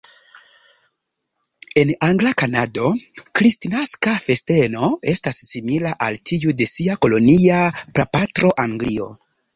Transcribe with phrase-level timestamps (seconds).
[1.81, 2.87] En angla Kanado,
[3.41, 9.13] kristnaska festeno estas simila al tiu de sia kolonia prapatro, Anglio.